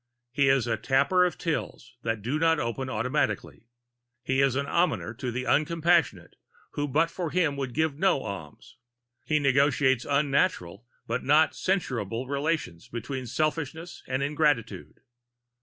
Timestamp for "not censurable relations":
11.23-12.87